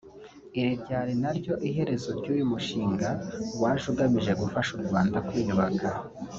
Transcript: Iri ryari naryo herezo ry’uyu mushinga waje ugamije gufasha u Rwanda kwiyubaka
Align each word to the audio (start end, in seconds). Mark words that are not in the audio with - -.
Iri 0.59 0.71
ryari 0.81 1.13
naryo 1.21 1.53
herezo 1.75 2.09
ry’uyu 2.19 2.45
mushinga 2.51 3.09
waje 3.61 3.85
ugamije 3.91 4.31
gufasha 4.41 4.71
u 4.77 4.81
Rwanda 4.87 5.17
kwiyubaka 5.27 5.89